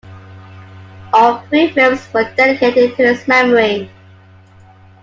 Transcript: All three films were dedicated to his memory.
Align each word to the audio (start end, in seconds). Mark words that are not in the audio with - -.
All 1.13 1.41
three 1.47 1.69
films 1.73 2.11
were 2.11 2.23
dedicated 2.33 2.97
to 2.97 3.09
his 3.13 3.27
memory. 3.27 3.91